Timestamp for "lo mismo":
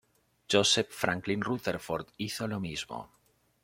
2.47-3.11